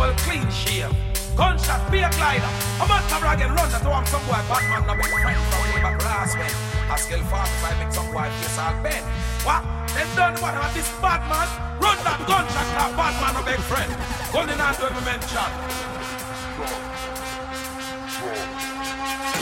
[0.00, 0.88] well clean shave.
[1.36, 2.48] Gunshot, be a glider.
[2.80, 6.00] I'ma brag him, run that one, some boy, Batman, no big friend from way back
[6.00, 6.52] last when.
[6.88, 9.04] I skill 45, make some boy face all bend.
[9.44, 9.60] What?
[9.92, 11.48] Then done what about this Batman?
[11.84, 13.92] Run that gunshot, that Batman, no big friend.
[14.32, 15.50] Gun in hand to him, mention.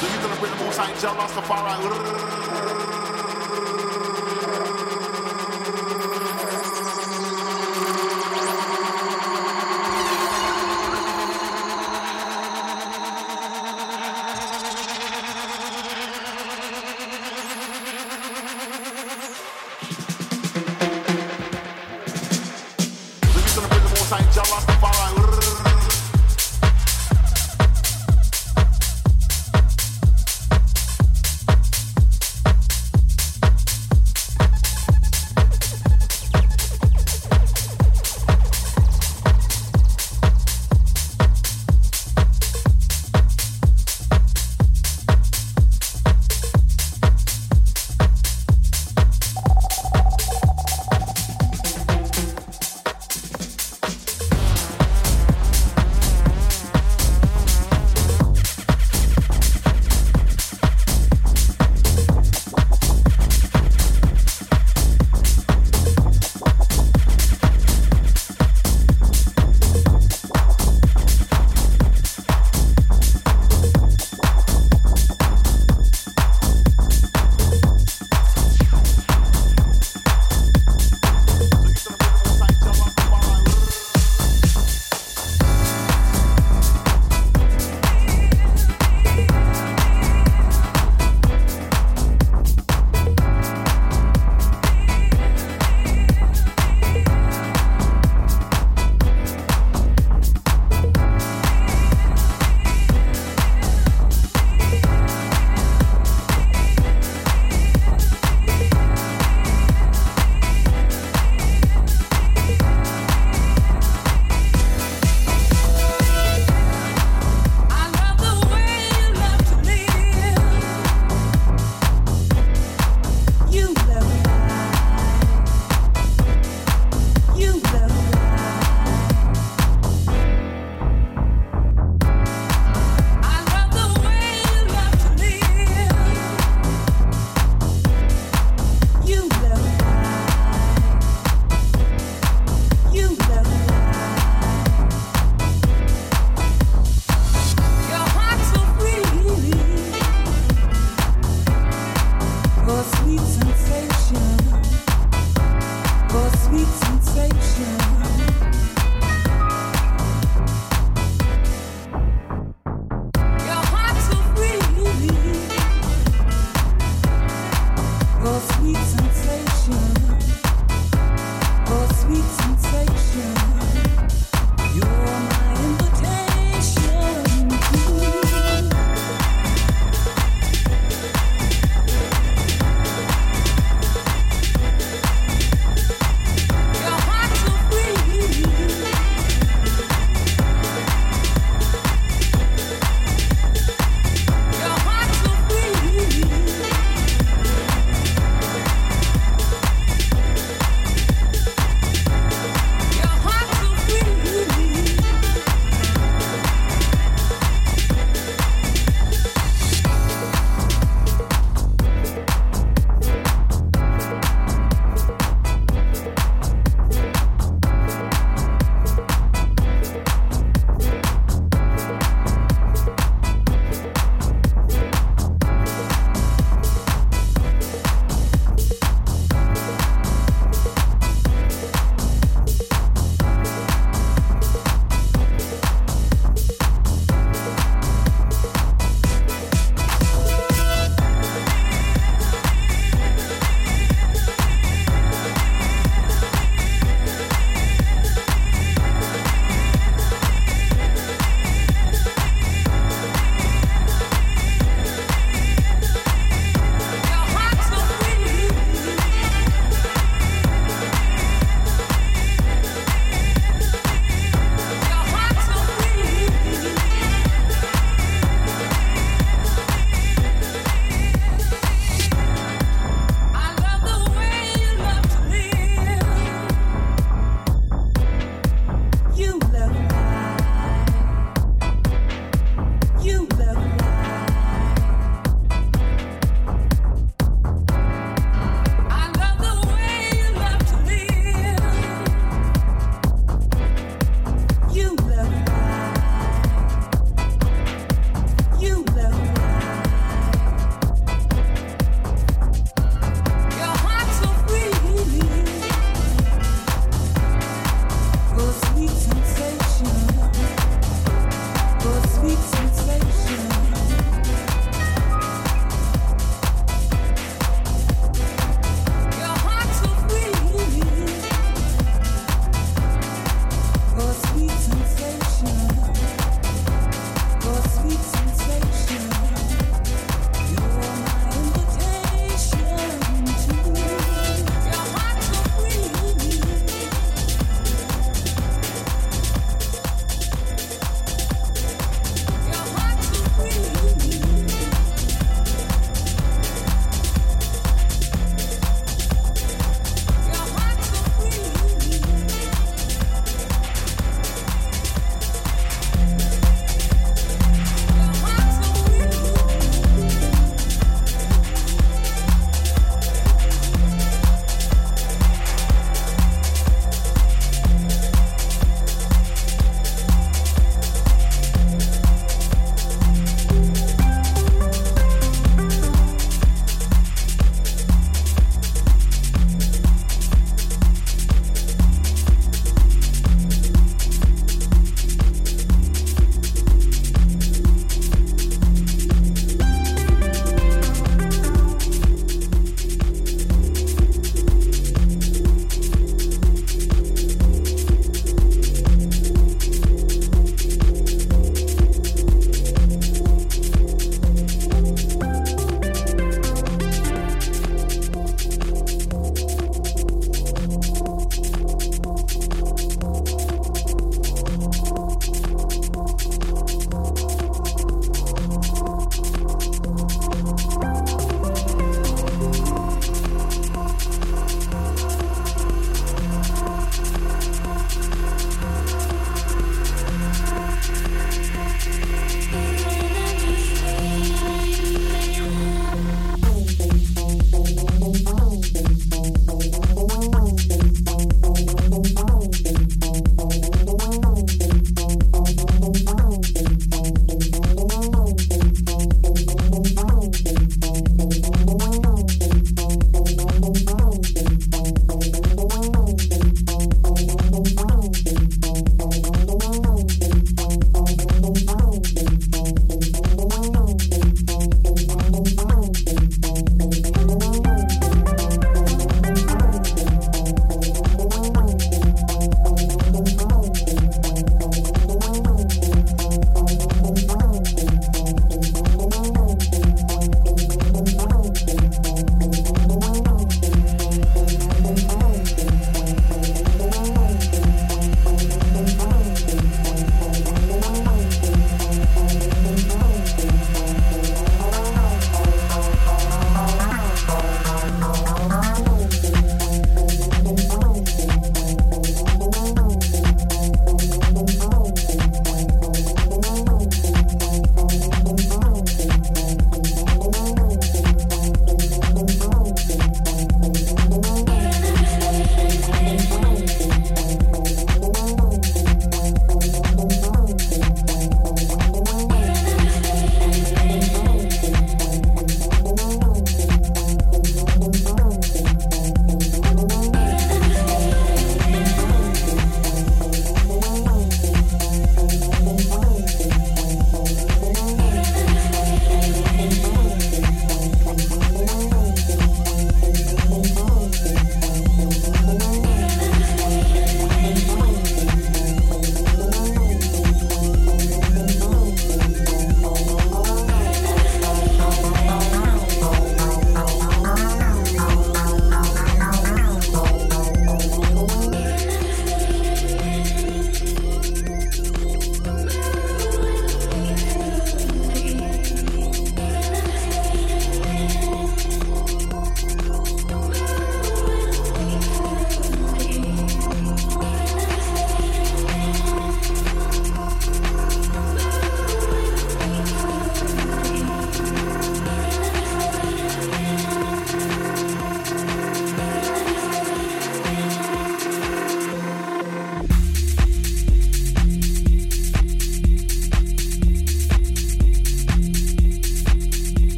[0.00, 2.75] Look at the most I tell us the far right.